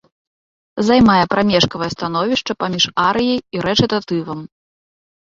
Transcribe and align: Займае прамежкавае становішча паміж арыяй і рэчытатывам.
Займае 0.87 1.17
прамежкавае 1.33 1.89
становішча 1.95 2.51
паміж 2.63 2.83
арыяй 3.09 3.39
і 3.59 3.63
рэчытатывам. 3.67 4.39